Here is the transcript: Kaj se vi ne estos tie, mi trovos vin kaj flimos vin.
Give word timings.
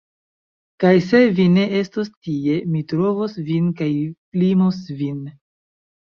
Kaj 0.83 0.93
se 1.07 1.17
vi 1.39 1.43
ne 1.57 1.65
estos 1.79 2.07
tie, 2.27 2.55
mi 2.75 2.81
trovos 2.93 3.35
vin 3.49 3.67
kaj 3.83 3.89
flimos 4.07 4.81
vin. 5.03 5.21